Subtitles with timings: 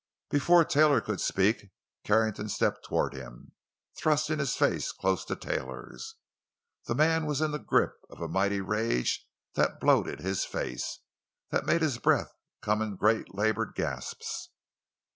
[0.31, 1.67] Before Taylor could speak,
[2.03, 3.51] Carrington stepped toward him,
[3.95, 6.15] thrusting his face close to Taylor's.
[6.87, 11.01] The man was in the grip of a mighty rage that bloated his face,
[11.51, 12.33] that made his breath
[12.63, 14.49] come in great labored gasps.